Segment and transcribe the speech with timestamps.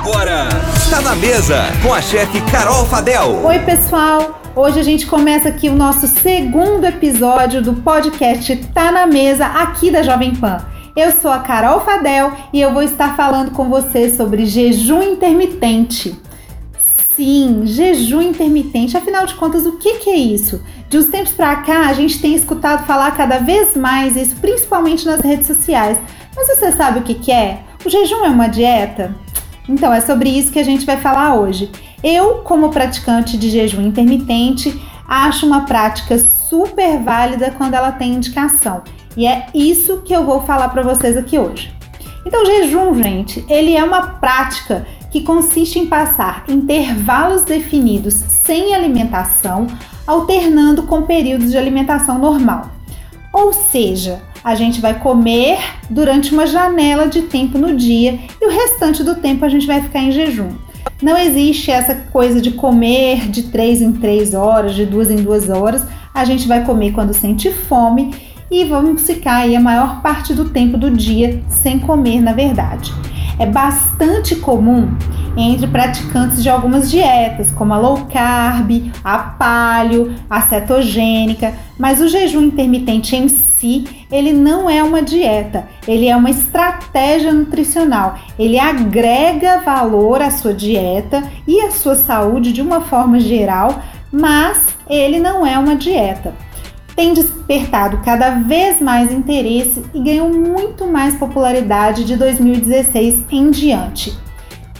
[0.00, 0.48] Agora,
[0.88, 3.44] tá na mesa com a chefe Carol Fadel.
[3.44, 4.40] Oi, pessoal.
[4.56, 9.90] Hoje a gente começa aqui o nosso segundo episódio do podcast Tá na Mesa aqui
[9.90, 10.64] da Jovem Pan.
[10.96, 16.18] Eu sou a Carol Fadel e eu vou estar falando com você sobre jejum intermitente.
[17.14, 18.96] Sim, jejum intermitente.
[18.96, 20.62] Afinal de contas, o que, que é isso?
[20.88, 25.04] De uns tempos para cá, a gente tem escutado falar cada vez mais isso, principalmente
[25.04, 25.98] nas redes sociais.
[26.34, 27.60] Mas você sabe o que, que é?
[27.84, 29.14] O jejum é uma dieta?
[29.70, 31.70] Então, é sobre isso que a gente vai falar hoje.
[32.02, 38.82] Eu, como praticante de jejum intermitente, acho uma prática super válida quando ela tem indicação.
[39.16, 41.72] E é isso que eu vou falar para vocês aqui hoje.
[42.26, 49.68] Então, jejum, gente, ele é uma prática que consiste em passar intervalos definidos sem alimentação,
[50.04, 52.72] alternando com períodos de alimentação normal.
[53.32, 55.58] Ou seja, a gente vai comer
[55.88, 59.80] durante uma janela de tempo no dia e o restante do tempo a gente vai
[59.80, 60.50] ficar em jejum.
[61.02, 65.50] Não existe essa coisa de comer de 3 em 3 horas, de 2 em 2
[65.50, 65.86] horas.
[66.12, 68.14] A gente vai comer quando sente fome
[68.50, 72.92] e vamos ficar aí a maior parte do tempo do dia sem comer, na verdade.
[73.40, 74.94] É bastante comum
[75.34, 82.08] entre praticantes de algumas dietas, como a low carb, a paleo, a cetogênica, mas o
[82.08, 88.18] jejum intermitente em si, ele não é uma dieta, ele é uma estratégia nutricional.
[88.38, 93.82] Ele agrega valor à sua dieta e à sua saúde de uma forma geral,
[94.12, 96.34] mas ele não é uma dieta
[96.94, 104.16] tem despertado cada vez mais interesse e ganhou muito mais popularidade de 2016 em diante.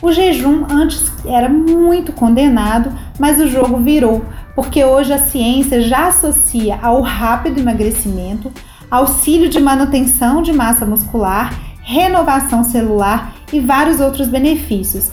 [0.02, 6.08] O jejum antes era muito condenado, mas o jogo virou, porque hoje a ciência já
[6.08, 8.50] associa ao rápido emagrecimento,
[8.90, 15.10] auxílio de manutenção de massa muscular, renovação celular e vários outros benefícios.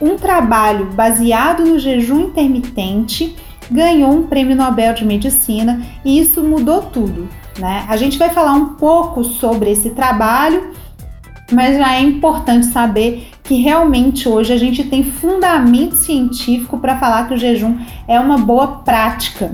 [0.00, 3.36] Um trabalho baseado no jejum intermitente
[3.70, 7.28] ganhou um prêmio Nobel de Medicina e isso mudou tudo.
[7.58, 7.84] Né?
[7.88, 10.72] A gente vai falar um pouco sobre esse trabalho,
[11.52, 17.28] mas já é importante saber que realmente hoje a gente tem fundamento científico para falar
[17.28, 19.52] que o jejum é uma boa prática.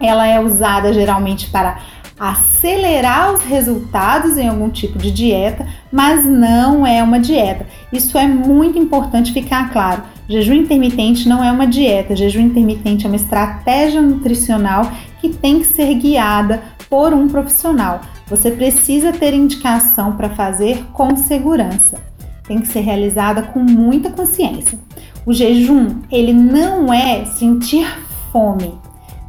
[0.00, 1.78] Ela é usada geralmente para
[2.18, 7.66] acelerar os resultados em algum tipo de dieta, mas não é uma dieta.
[7.92, 10.02] Isso é muito importante ficar claro.
[10.28, 15.66] Jejum intermitente não é uma dieta, jejum intermitente é uma estratégia nutricional que tem que
[15.66, 18.02] ser guiada por um profissional.
[18.26, 21.98] Você precisa ter indicação para fazer com segurança.
[22.46, 24.78] Tem que ser realizada com muita consciência.
[25.24, 27.86] O jejum, ele não é sentir
[28.30, 28.74] fome.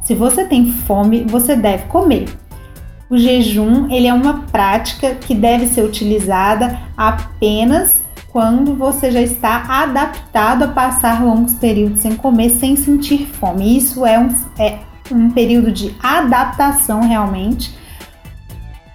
[0.02, 2.26] Se você tem fome, você deve comer.
[3.08, 8.02] O jejum ele é uma prática que deve ser utilizada apenas
[8.32, 13.76] quando você já está adaptado a passar longos períodos sem comer, sem sentir fome.
[13.76, 14.78] Isso é um, é
[15.10, 17.74] um período de adaptação realmente,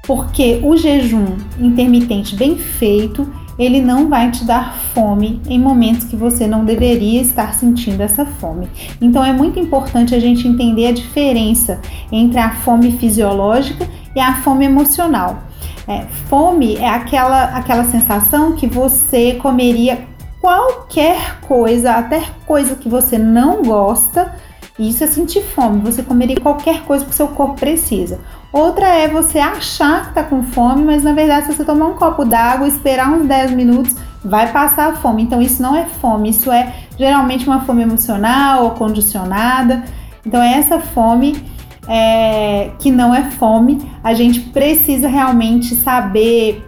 [0.03, 6.15] porque o jejum intermitente bem feito ele não vai te dar fome em momentos que
[6.15, 8.67] você não deveria estar sentindo essa fome.
[9.01, 11.79] Então é muito importante a gente entender a diferença
[12.11, 15.43] entre a fome fisiológica e a fome emocional.
[15.87, 20.07] É, fome é aquela, aquela sensação que você comeria
[20.41, 24.33] qualquer coisa, até coisa que você não gosta,
[24.77, 25.81] isso é sentir fome.
[25.81, 28.19] Você comeria qualquer coisa que o seu corpo precisa.
[28.51, 31.95] Outra é você achar que está com fome, mas na verdade, se você tomar um
[31.95, 35.23] copo d'água, esperar uns 10 minutos, vai passar a fome.
[35.23, 39.83] Então, isso não é fome, isso é geralmente uma fome emocional ou condicionada.
[40.25, 41.43] Então, é essa fome
[41.87, 46.63] é, que não é fome, a gente precisa realmente saber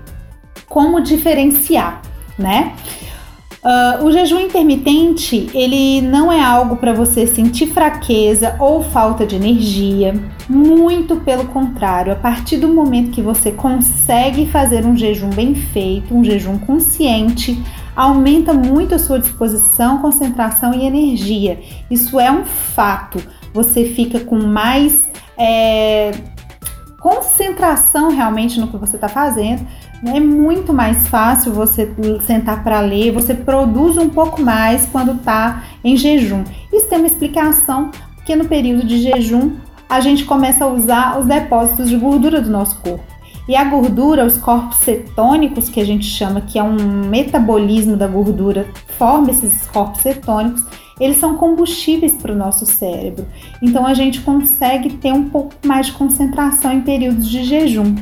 [0.68, 2.02] como diferenciar,
[2.38, 2.74] né?
[3.68, 9.36] Uh, o jejum intermitente ele não é algo para você sentir fraqueza ou falta de
[9.36, 10.14] energia,
[10.48, 12.14] muito pelo contrário.
[12.14, 17.62] A partir do momento que você consegue fazer um jejum bem feito, um jejum consciente,
[17.96, 21.60] aumenta muito a sua disposição, concentração e energia.
[21.90, 23.22] Isso é um fato.
[23.54, 25.07] Você fica com mais
[25.38, 26.12] é,
[27.00, 29.66] concentração realmente no que você está fazendo
[30.06, 31.92] é muito mais fácil você
[32.26, 36.44] sentar para ler, você produz um pouco mais quando está em jejum.
[36.72, 39.54] Isso tem uma explicação, porque no período de jejum
[39.90, 43.18] a gente começa a usar os depósitos de gordura do nosso corpo.
[43.48, 46.76] E a gordura, os corpos cetônicos, que a gente chama que é um
[47.08, 48.68] metabolismo da gordura,
[48.98, 50.64] forma esses corpos cetônicos,
[51.00, 53.26] eles são combustíveis para o nosso cérebro.
[53.62, 57.96] Então a gente consegue ter um pouco mais de concentração em períodos de jejum.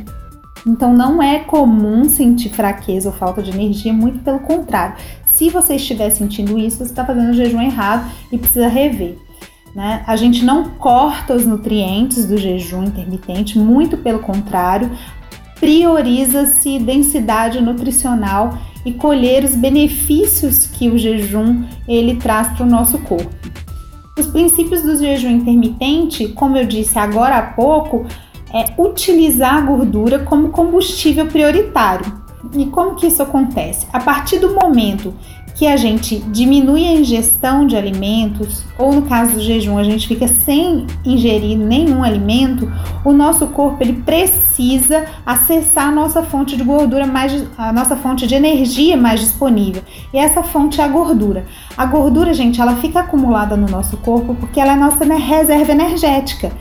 [0.65, 4.95] Então não é comum sentir fraqueza ou falta de energia, muito pelo contrário.
[5.27, 9.17] Se você estiver sentindo isso, você está fazendo o jejum errado e precisa rever.
[9.75, 10.01] Né?
[10.07, 14.89] A gente não corta os nutrientes do jejum intermitente, muito pelo contrário,
[15.59, 22.99] prioriza-se densidade nutricional e colher os benefícios que o jejum ele traz para o nosso
[22.99, 23.33] corpo.
[24.17, 28.05] Os princípios do jejum intermitente, como eu disse agora há pouco,
[28.53, 32.23] é utilizar a gordura como combustível prioritário.
[32.53, 33.87] E como que isso acontece?
[33.91, 35.13] A partir do momento
[35.55, 40.05] que a gente diminui a ingestão de alimentos, ou no caso do jejum, a gente
[40.05, 42.69] fica sem ingerir nenhum alimento,
[43.05, 48.27] o nosso corpo ele precisa acessar a nossa fonte de gordura mais a nossa fonte
[48.27, 49.81] de energia mais disponível.
[50.13, 51.45] E essa fonte é a gordura.
[51.77, 55.71] A gordura, gente, ela fica acumulada no nosso corpo porque ela é a nossa reserva
[55.71, 56.51] energética.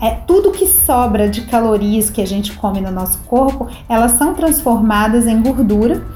[0.00, 4.32] É, tudo que sobra de calorias que a gente come no nosso corpo, elas são
[4.32, 6.06] transformadas em gordura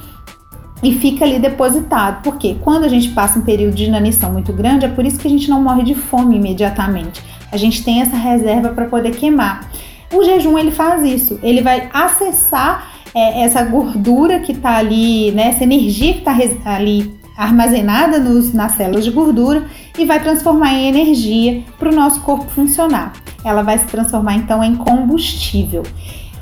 [0.82, 2.22] e fica ali depositado.
[2.22, 5.28] Porque quando a gente passa um período de inanição muito grande, é por isso que
[5.28, 7.22] a gente não morre de fome imediatamente.
[7.50, 9.70] A gente tem essa reserva para poder queimar.
[10.12, 15.48] O jejum ele faz isso, ele vai acessar é, essa gordura que está ali, né,
[15.48, 19.64] essa energia que está ali armazenada nos, nas células de gordura
[19.98, 23.12] e vai transformar em energia para o nosso corpo funcionar.
[23.44, 25.82] Ela vai se transformar então em combustível.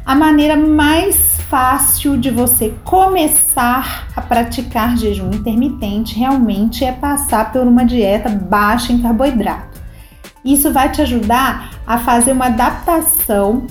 [0.05, 7.67] A maneira mais fácil de você começar a praticar jejum intermitente realmente é passar por
[7.67, 9.81] uma dieta baixa em carboidrato.
[10.45, 13.67] Isso vai te ajudar a fazer uma adaptação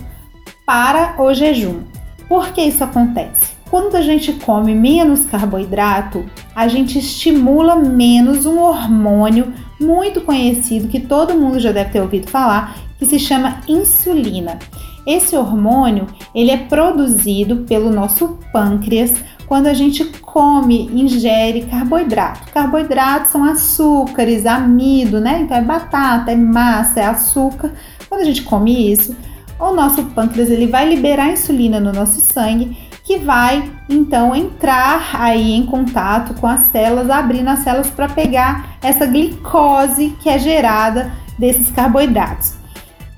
[0.66, 1.84] para o jejum.
[2.28, 3.54] Por que isso acontece?
[3.72, 11.00] Quando a gente come menos carboidrato, a gente estimula menos um hormônio muito conhecido que
[11.00, 14.60] todo mundo já deve ter ouvido falar, que se chama insulina.
[15.06, 19.14] Esse hormônio, ele é produzido pelo nosso pâncreas
[19.48, 22.52] quando a gente come, ingere carboidrato.
[22.52, 25.42] Carboidratos são açúcares, amido, né?
[25.42, 27.74] Então é batata, é massa, é açúcar.
[28.08, 29.16] Quando a gente come isso,
[29.60, 35.54] o nosso pâncreas ele vai liberar insulina no nosso sangue, que vai então entrar aí
[35.54, 41.12] em contato com as células, abrindo as células para pegar essa glicose que é gerada
[41.40, 42.59] desses carboidratos.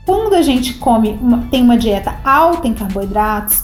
[0.06, 3.64] Quando a gente come, uma, tem uma dieta alta em carboidratos,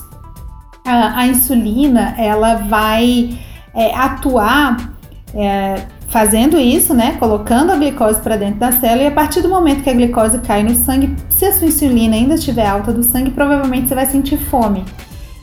[0.85, 3.37] a, a insulina ela vai
[3.73, 4.93] é, atuar
[5.33, 7.17] é, fazendo isso, né?
[7.19, 10.39] Colocando a glicose para dentro da célula e a partir do momento que a glicose
[10.39, 14.05] cai no sangue, se a sua insulina ainda estiver alta do sangue, provavelmente você vai
[14.05, 14.85] sentir fome.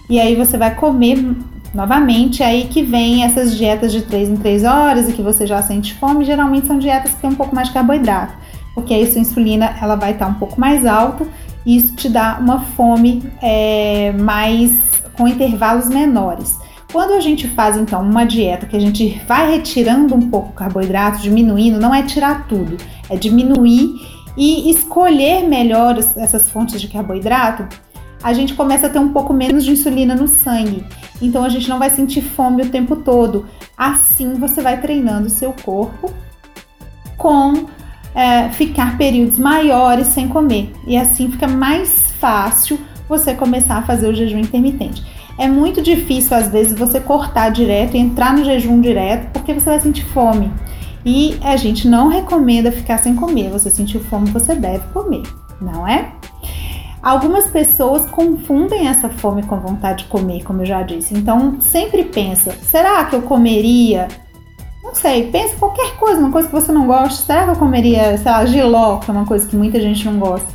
[0.09, 1.37] E aí você vai comer
[1.75, 5.61] novamente, aí que vem essas dietas de 3 em 3 horas e que você já
[5.61, 8.33] sente fome, geralmente são dietas que têm um pouco mais de carboidrato
[8.75, 11.27] porque aí sua insulina ela vai estar um pouco mais alta
[11.65, 14.73] e isso te dá uma fome é, mais
[15.17, 16.59] com intervalos menores.
[16.93, 20.53] Quando a gente faz então uma dieta que a gente vai retirando um pouco o
[20.53, 22.77] carboidrato, diminuindo, não é tirar tudo,
[23.09, 23.89] é diminuir
[24.37, 27.67] e escolher melhor essas fontes de carboidrato,
[28.23, 30.85] a gente começa a ter um pouco menos de insulina no sangue.
[31.21, 33.47] Então a gente não vai sentir fome o tempo todo.
[33.77, 36.13] Assim você vai treinando o seu corpo
[37.17, 37.67] com
[38.15, 40.73] é, ficar períodos maiores sem comer.
[40.87, 42.79] E assim fica mais fácil
[43.09, 45.05] você começar a fazer o jejum intermitente.
[45.37, 49.69] É muito difícil, às vezes, você cortar direto e entrar no jejum direto, porque você
[49.69, 50.51] vai sentir fome.
[51.05, 53.51] E a gente não recomenda ficar sem comer.
[53.51, 55.23] Você sentiu fome, você deve comer,
[55.61, 56.13] não é?
[57.03, 61.15] Algumas pessoas confundem essa fome com vontade de comer, como eu já disse.
[61.15, 64.09] Então, sempre pensa: será que eu comeria
[64.85, 67.25] não sei, pensa qualquer coisa, uma coisa que você não gosta.
[67.25, 70.19] Será que eu comeria, sei lá, giló, que é uma coisa que muita gente não
[70.19, 70.47] gosta?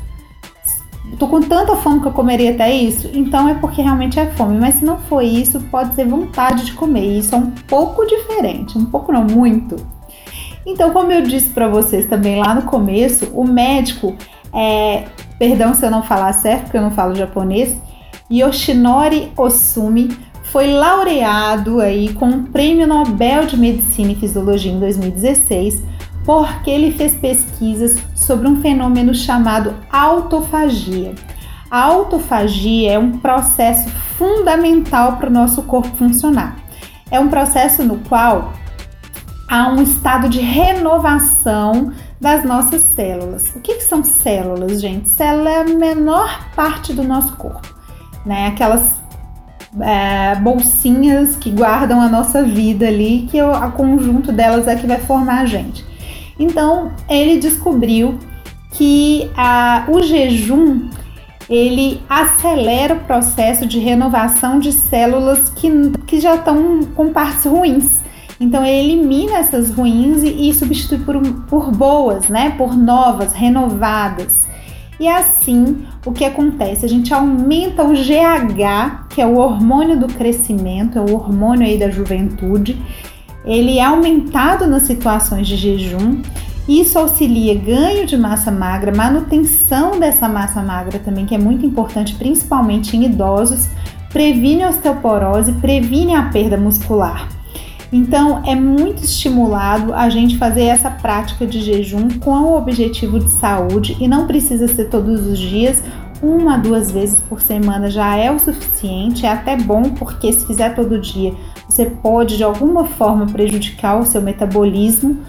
[1.17, 4.59] Tô com tanta fome que eu comeria até isso, então é porque realmente é fome.
[4.59, 7.03] Mas se não for isso, pode ser vontade de comer.
[7.03, 9.75] E isso é um pouco diferente, um pouco não muito.
[10.63, 14.15] Então, como eu disse para vocês também lá no começo, o médico,
[14.53, 15.05] é,
[15.39, 17.75] perdão se eu não falar certo, porque eu não falo japonês,
[18.31, 20.15] Yoshinori Osumi
[20.51, 25.83] foi laureado aí com o Prêmio Nobel de Medicina e Fisiologia em 2016
[26.25, 31.15] porque ele fez pesquisas sobre um fenômeno chamado autofagia.
[31.71, 36.57] A autofagia é um processo fundamental para o nosso corpo funcionar.
[37.09, 38.53] É um processo no qual
[39.47, 43.55] há um estado de renovação das nossas células.
[43.55, 45.09] O que, que são células, gente?
[45.09, 47.67] Célula é a menor parte do nosso corpo,
[48.25, 48.47] né?
[48.47, 48.99] Aquelas
[49.81, 54.99] é, bolsinhas que guardam a nossa vida ali, que o conjunto delas é que vai
[54.99, 55.85] formar a gente.
[56.39, 58.17] Então ele descobriu
[58.71, 60.89] que a, o jejum
[61.49, 65.69] ele acelera o processo de renovação de células que,
[66.05, 67.99] que já estão com partes ruins.
[68.39, 72.51] Então ele elimina essas ruins e, e substitui por, por boas, né?
[72.51, 74.47] Por novas, renovadas.
[74.99, 76.85] E assim, o que acontece?
[76.85, 81.77] A gente aumenta o GH, que é o hormônio do crescimento, é o hormônio aí
[81.77, 82.81] da juventude.
[83.45, 86.21] Ele é aumentado nas situações de jejum.
[86.67, 92.15] Isso auxilia ganho de massa magra, manutenção dessa massa magra também, que é muito importante,
[92.15, 93.69] principalmente em idosos,
[94.11, 97.38] previne osteoporose, previne a perda muscular.
[97.91, 103.29] Então, é muito estimulado a gente fazer essa prática de jejum com o objetivo de
[103.31, 105.84] saúde e não precisa ser todos os dias,
[106.22, 110.75] uma, duas vezes por semana já é o suficiente, é até bom porque se fizer
[110.75, 111.34] todo dia,
[111.67, 115.19] você pode de alguma forma prejudicar o seu metabolismo.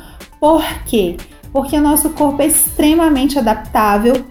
[0.41, 1.17] Por quê?
[1.53, 4.25] Porque o nosso corpo é extremamente adaptável.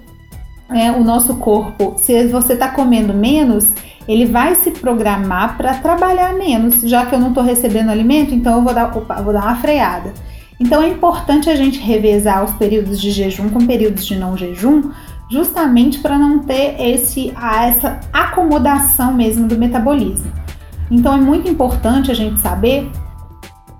[0.69, 3.69] É, o nosso corpo, se você está comendo menos,
[4.09, 6.81] ele vai se programar para trabalhar menos.
[6.81, 9.55] Já que eu não estou recebendo alimento, então eu vou dar, opa, vou dar uma
[9.57, 10.11] freada.
[10.59, 14.89] Então é importante a gente revezar os períodos de jejum com períodos de não jejum,
[15.29, 20.31] justamente para não ter esse, essa acomodação mesmo do metabolismo.
[20.89, 22.89] Então é muito importante a gente saber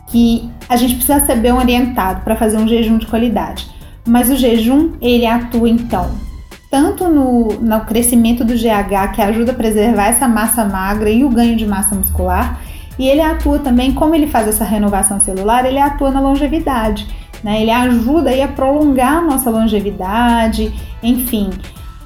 [0.09, 3.67] que a gente precisa ser bem orientado para fazer um jejum de qualidade.
[4.07, 6.28] Mas o jejum, ele atua então
[6.69, 11.29] tanto no, no crescimento do GH, que ajuda a preservar essa massa magra e o
[11.29, 12.61] ganho de massa muscular,
[12.97, 17.07] e ele atua também, como ele faz essa renovação celular, ele atua na longevidade,
[17.43, 17.61] né?
[17.61, 21.49] Ele ajuda aí a prolongar a nossa longevidade, enfim,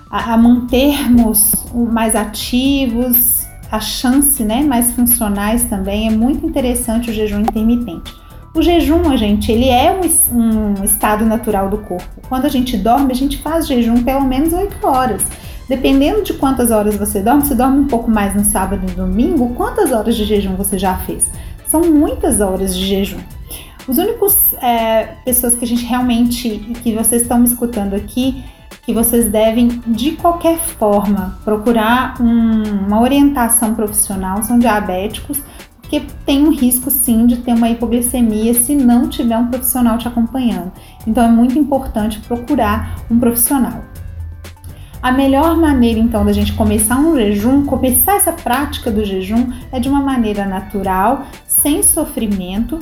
[0.10, 6.08] a, a mantermos mais ativos, a chance, né, mais funcionais também.
[6.08, 8.13] É muito interessante o jejum intermitente.
[8.55, 12.22] O jejum, gente, ele é um, um, estado natural do corpo.
[12.29, 15.24] Quando a gente dorme, a gente faz jejum pelo menos 8 horas.
[15.67, 19.07] Dependendo de quantas horas você dorme, se dorme um pouco mais no sábado e no
[19.07, 21.31] domingo, quantas horas de jejum você já fez?
[21.65, 23.19] São muitas horas de jejum.
[23.88, 26.50] Os únicos é, pessoas que a gente realmente,
[26.83, 28.43] que vocês estão me escutando aqui,
[28.83, 35.39] que vocês devem de qualquer forma procurar um, uma orientação profissional são diabéticos
[35.84, 40.08] porque tem um risco sim de ter uma hipoglicemia se não tiver um profissional te
[40.08, 40.72] acompanhando.
[41.06, 43.84] Então é muito importante procurar um profissional.
[45.02, 49.80] A melhor maneira então da gente começar um jejum, começar essa prática do jejum é
[49.80, 52.80] de uma maneira natural, sem sofrimento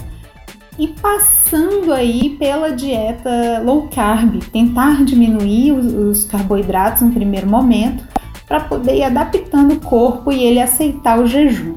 [0.78, 8.08] e passando aí pela dieta low carb, tentar diminuir os carboidratos no primeiro momento
[8.48, 11.74] para poder ir adaptando o corpo e ele aceitar o jejum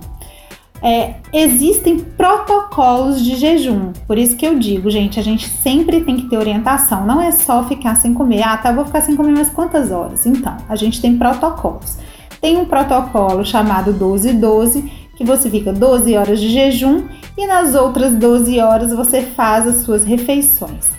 [0.84, 3.94] é, existem protocolos de jejum.
[4.06, 7.06] Por isso que eu digo, gente, a gente sempre tem que ter orientação.
[7.06, 8.42] Não é só ficar sem comer.
[8.42, 10.26] Ah, tá, vou ficar sem comer mais quantas horas?
[10.26, 11.96] Então, a gente tem protocolos.
[12.38, 17.04] Tem um protocolo chamado 12-12, que você fica 12 horas de jejum
[17.38, 20.90] e nas outras 12 horas você faz as suas refeições.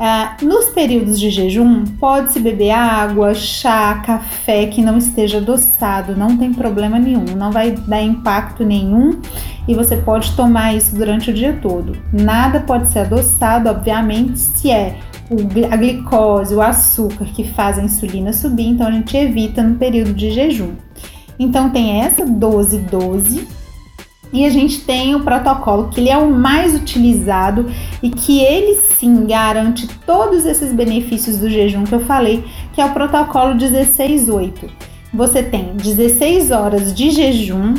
[0.00, 6.36] Ah, nos períodos de jejum, pode-se beber água, chá, café que não esteja adoçado, não
[6.36, 9.20] tem problema nenhum, não vai dar impacto nenhum
[9.66, 11.96] e você pode tomar isso durante o dia todo.
[12.12, 14.96] Nada pode ser adoçado, obviamente, se é
[15.68, 20.14] a glicose, o açúcar que faz a insulina subir, então a gente evita no período
[20.14, 20.74] de jejum.
[21.40, 23.57] Então tem essa 12-12
[24.32, 27.66] e a gente tem o protocolo que ele é o mais utilizado
[28.02, 32.84] e que ele sim garante todos esses benefícios do jejum que eu falei, que é
[32.84, 34.70] o protocolo 16-8.
[35.12, 37.74] Você tem 16 horas de jejum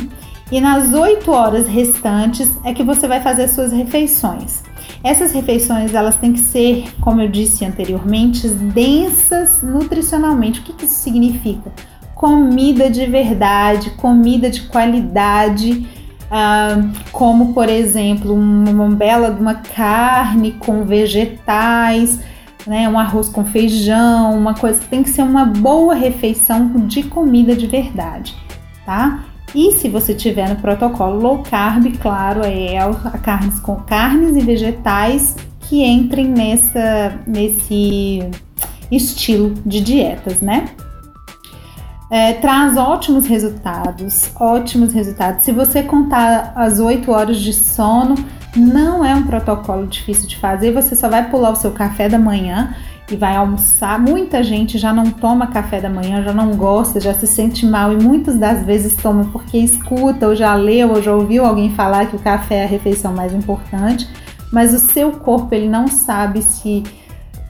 [0.50, 4.64] e nas 8 horas restantes é que você vai fazer suas refeições.
[5.02, 10.60] Essas refeições elas têm que ser, como eu disse anteriormente, densas nutricionalmente.
[10.60, 11.72] O que isso significa?
[12.14, 15.99] Comida de verdade, comida de qualidade
[16.30, 16.76] ah,
[17.10, 22.20] como por exemplo uma bela de uma carne com vegetais,
[22.66, 27.56] né, um arroz com feijão, uma coisa tem que ser uma boa refeição de comida
[27.56, 28.36] de verdade,
[28.84, 29.24] tá?
[29.54, 34.40] E se você tiver no protocolo low carb, claro, é a carnes com carnes e
[34.40, 35.36] vegetais
[35.68, 38.30] que entrem nessa nesse
[38.90, 40.66] estilo de dietas, né?
[42.10, 45.44] É, traz ótimos resultados, ótimos resultados.
[45.44, 48.16] Se você contar as 8 horas de sono,
[48.56, 52.18] não é um protocolo difícil de fazer, você só vai pular o seu café da
[52.18, 52.74] manhã
[53.08, 53.98] e vai almoçar.
[53.98, 57.92] Muita gente já não toma café da manhã, já não gosta, já se sente mal
[57.92, 62.06] e muitas das vezes toma porque escuta ou já leu ou já ouviu alguém falar
[62.06, 64.08] que o café é a refeição mais importante,
[64.52, 66.82] mas o seu corpo ele não sabe se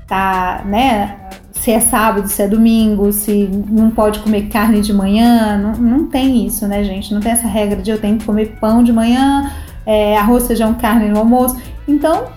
[0.07, 1.20] tá, né,
[1.61, 6.07] se é sábado, se é domingo, se não pode comer carne de manhã, não, não
[6.07, 7.13] tem isso, né, gente?
[7.13, 9.53] Não tem essa regra de eu tenho que comer pão de manhã,
[9.85, 11.61] é, arroz, feijão, carne no almoço.
[11.87, 12.29] Então,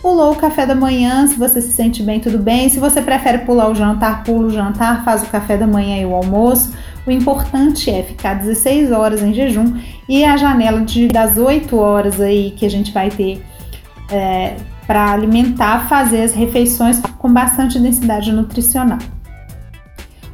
[0.00, 2.70] pulou o café da manhã, se você se sente bem, tudo bem.
[2.70, 6.06] Se você prefere pular o jantar, pula o jantar, faz o café da manhã e
[6.06, 6.72] o almoço.
[7.06, 12.18] O importante é ficar 16 horas em jejum e a janela de, das 8 horas
[12.18, 13.44] aí que a gente vai ter
[14.10, 14.54] é,
[14.90, 18.98] para alimentar, fazer as refeições com bastante densidade nutricional.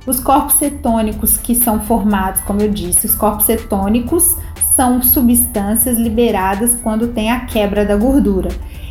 [0.07, 4.35] Os corpos cetônicos que são formados, como eu disse, os corpos cetônicos
[4.75, 8.49] são substâncias liberadas quando tem a quebra da gordura.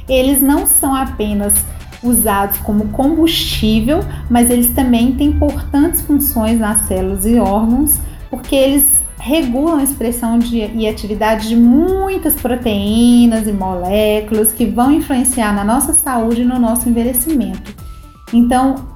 [0.07, 1.55] Eles não são apenas
[2.03, 8.94] usados como combustível, mas eles também têm importantes funções nas células e órgãos, porque eles
[9.25, 15.63] regulam a expressão de, e atividade de muitas proteínas e moléculas que vão influenciar na
[15.63, 17.75] nossa saúde e no nosso envelhecimento.
[18.32, 18.88] Então,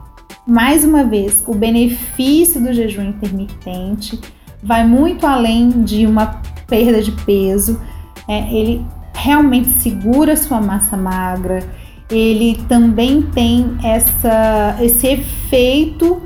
[0.45, 4.19] mais uma vez, o benefício do jejum intermitente
[4.61, 7.81] vai muito além de uma perda de peso.
[8.27, 11.67] É, ele realmente segura sua massa magra,
[12.07, 16.21] ele também tem essa, esse efeito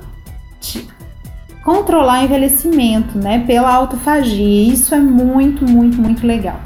[1.64, 4.74] controlar o envelhecimento, né, pela autofagia.
[4.74, 6.60] Isso é muito, muito, muito legal.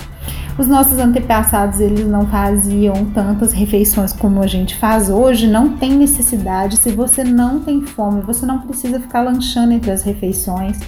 [0.57, 5.91] Os nossos antepassados, eles não faziam tantas refeições como a gente faz hoje, não tem
[5.91, 6.77] necessidade.
[6.77, 10.79] Se você não tem fome, você não precisa ficar lanchando entre as refeições.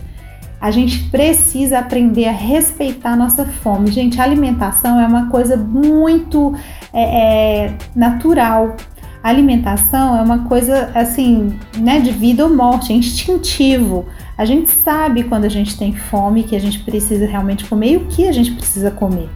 [0.60, 3.92] A gente precisa aprender a respeitar a nossa fome.
[3.92, 6.54] Gente, alimentação é uma coisa muito
[6.92, 8.76] é, é, natural.
[9.22, 14.06] Alimentação é uma coisa assim, né, de vida ou morte, é instintivo.
[14.38, 17.98] A gente sabe quando a gente tem fome que a gente precisa realmente comer e
[17.98, 19.30] o que a gente precisa comer.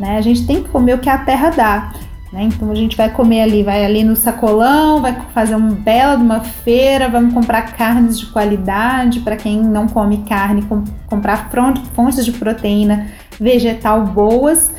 [0.00, 0.18] Né?
[0.18, 1.92] A gente tem que comer o que a terra dá.
[2.32, 2.42] Né?
[2.42, 6.22] Então a gente vai comer ali, vai ali no sacolão, vai fazer uma bela de
[6.24, 11.48] uma feira, vamos comprar carnes de qualidade para quem não come carne, com, comprar
[11.94, 13.06] fontes de proteína
[13.38, 14.72] vegetal boas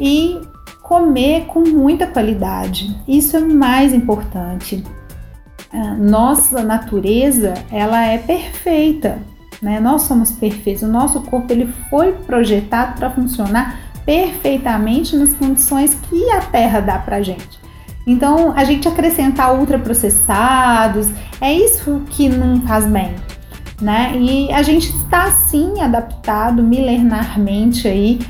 [0.00, 0.40] e
[0.94, 2.96] comer com muita qualidade.
[3.08, 4.84] Isso é mais importante.
[5.72, 9.18] A nossa natureza, ela é perfeita,
[9.60, 9.80] né?
[9.80, 10.84] Nós somos perfeitos.
[10.84, 16.96] O nosso corpo ele foi projetado para funcionar perfeitamente nas condições que a terra dá
[16.96, 17.58] para gente.
[18.06, 21.08] Então, a gente acrescentar ultraprocessados
[21.40, 23.16] é isso que não faz bem,
[23.82, 24.12] né?
[24.16, 28.20] E a gente está sim adaptado milenarmente aí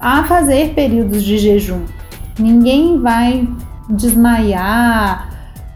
[0.00, 1.84] a fazer períodos de jejum.
[2.38, 3.46] Ninguém vai
[3.88, 5.30] desmaiar,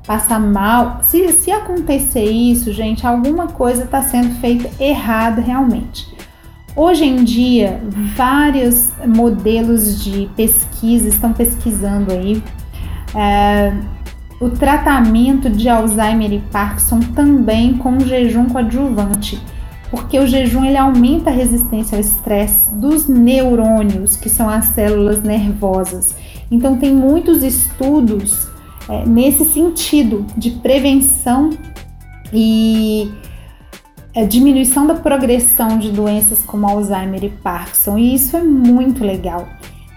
[0.06, 1.00] passar mal.
[1.02, 6.14] Se, se acontecer isso, gente, alguma coisa está sendo feita errada realmente.
[6.76, 7.80] Hoje em dia,
[8.16, 12.42] vários modelos de pesquisa estão pesquisando aí
[13.14, 13.72] é,
[14.40, 19.40] o tratamento de Alzheimer e Parkinson também com jejum coadjuvante,
[19.90, 25.22] porque o jejum ele aumenta a resistência ao estresse dos neurônios, que são as células
[25.22, 26.14] nervosas.
[26.50, 28.48] Então, tem muitos estudos
[28.88, 31.50] é, nesse sentido de prevenção
[32.32, 33.10] e
[34.14, 39.48] é, diminuição da progressão de doenças como Alzheimer e Parkinson, e isso é muito legal.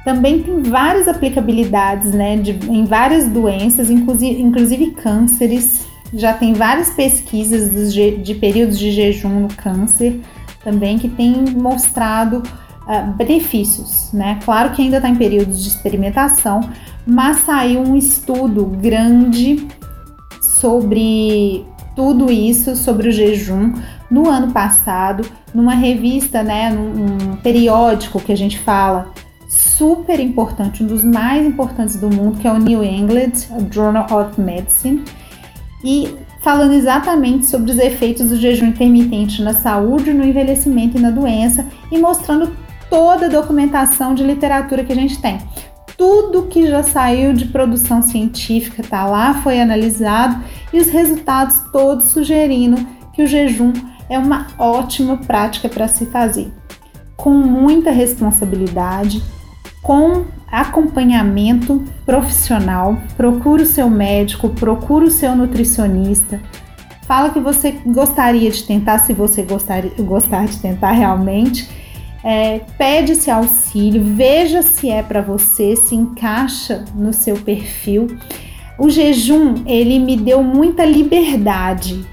[0.03, 5.85] Também tem várias aplicabilidades né, de, em várias doenças, inclusive, inclusive cânceres.
[6.13, 10.21] Já tem várias pesquisas de, períodos de jejum no câncer
[10.63, 12.43] também que tem mostrado
[12.87, 14.39] uh, benefícios, né?
[14.43, 16.61] Claro que ainda está em períodos de experimentação,
[17.05, 19.67] mas saiu um estudo grande
[20.41, 21.65] sobre
[21.95, 23.73] tudo isso, sobre o jejum,
[24.09, 29.11] no ano passado, numa revista, né, num, periódico que a gente fala
[29.47, 33.33] super importante, um dos mais importantes do mundo, que é o New England
[33.71, 35.03] Journal of Medicine,
[35.87, 41.09] e falando exatamente sobre os efeitos do jejum intermitente na saúde, no envelhecimento e na
[41.09, 42.51] doença, e mostrando
[42.89, 45.39] toda a documentação de literatura que a gente tem.
[45.97, 52.07] Tudo que já saiu de produção científica está lá, foi analisado e os resultados todos
[52.07, 53.71] sugerindo que o jejum
[54.09, 56.51] é uma ótima prática para se fazer,
[57.15, 59.23] com muita responsabilidade,
[59.87, 62.97] com acompanhamento profissional.
[63.15, 66.41] Procure o seu médico, procure o seu nutricionista.
[67.03, 71.69] Fala que você gostaria de tentar, se você gostaria, gostar de tentar realmente.
[72.21, 78.17] É, pede esse auxílio, veja se é para você, se encaixa no seu perfil.
[78.77, 82.05] O jejum ele me deu muita liberdade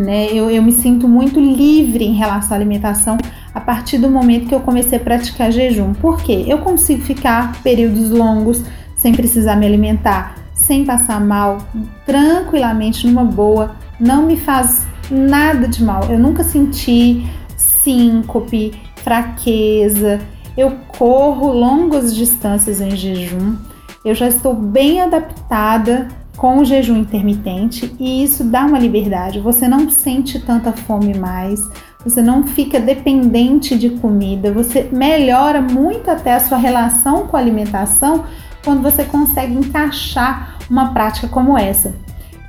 [0.00, 0.28] né?
[0.32, 3.18] Eu, eu me sinto muito livre em relação à alimentação
[3.54, 5.92] a partir do momento que eu comecei a praticar jejum.
[5.94, 6.44] Por quê?
[6.46, 8.62] Eu consigo ficar períodos longos
[8.96, 11.58] sem precisar me alimentar, sem passar mal,
[12.04, 16.04] tranquilamente, numa boa, não me faz nada de mal.
[16.04, 20.20] Eu nunca senti síncope, fraqueza.
[20.56, 23.56] eu corro longas distâncias em jejum,
[24.04, 29.40] eu já estou bem adaptada com o jejum intermitente e isso dá uma liberdade.
[29.40, 31.60] Você não sente tanta fome mais,
[32.04, 37.40] você não fica dependente de comida, você melhora muito até a sua relação com a
[37.40, 38.24] alimentação
[38.64, 41.94] quando você consegue encaixar uma prática como essa.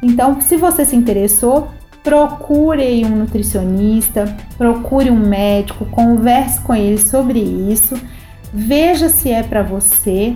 [0.02, 1.70] Então, se você se interessou,
[2.04, 8.00] procure um nutricionista, procure um médico, converse com ele sobre isso,
[8.54, 10.36] veja se é para você.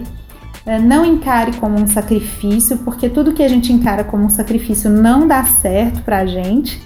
[0.65, 4.89] É, não encare como um sacrifício, porque tudo que a gente encara como um sacrifício
[4.89, 6.81] não dá certo pra gente,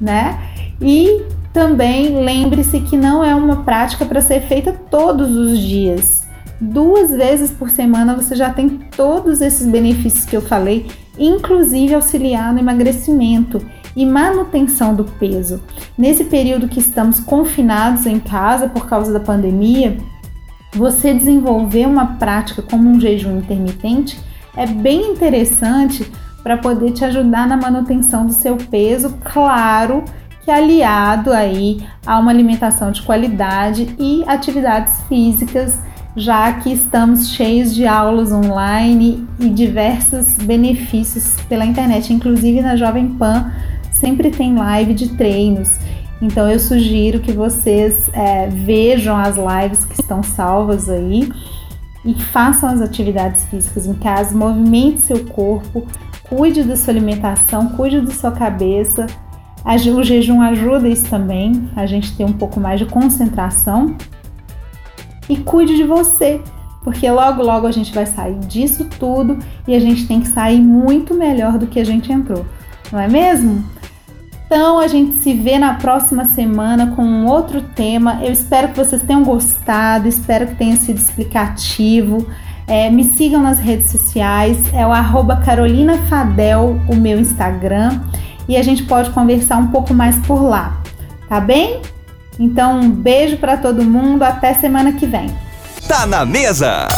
[0.00, 0.36] né?
[0.80, 6.28] E também lembre-se que não é uma prática para ser feita todos os dias.
[6.60, 10.86] Duas vezes por semana você já tem todos esses benefícios que eu falei,
[11.18, 13.64] inclusive auxiliar no emagrecimento
[13.96, 15.60] e manutenção do peso.
[15.98, 19.96] Nesse período que estamos confinados em casa por causa da pandemia,
[20.72, 24.20] você desenvolver uma prática como um jejum intermitente
[24.56, 26.10] é bem interessante
[26.42, 30.04] para poder te ajudar na manutenção do seu peso, claro
[30.42, 35.78] que aliado aí a uma alimentação de qualidade e atividades físicas,
[36.16, 43.08] já que estamos cheios de aulas online e diversos benefícios pela internet, inclusive na Jovem
[43.10, 43.52] Pan
[43.92, 45.78] sempre tem live de treinos.
[46.22, 51.30] Então eu sugiro que vocês é, vejam as lives que estão salvas aí
[52.04, 55.86] e façam as atividades físicas em casa, movimente seu corpo,
[56.24, 59.06] cuide da sua alimentação, cuide da sua cabeça,
[59.64, 63.96] o jejum ajuda isso também, a gente ter um pouco mais de concentração.
[65.28, 66.40] E cuide de você,
[66.82, 70.60] porque logo logo a gente vai sair disso tudo e a gente tem que sair
[70.60, 72.44] muito melhor do que a gente entrou,
[72.90, 73.64] não é mesmo?
[74.46, 78.18] Então a gente se vê na próxima semana com um outro tema.
[78.20, 82.26] Eu espero que vocês tenham gostado, espero que tenha sido explicativo.
[82.66, 88.00] É, me sigam nas redes sociais, é o arroba Carolina Fadel, o meu Instagram
[88.50, 90.76] e a gente pode conversar um pouco mais por lá,
[91.28, 91.80] tá bem?
[92.36, 95.30] Então, um beijo para todo mundo, até semana que vem.
[95.86, 96.88] Tá na mesa!